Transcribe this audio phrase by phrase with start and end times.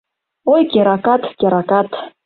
[0.53, 1.89] Ой, керакат, керакат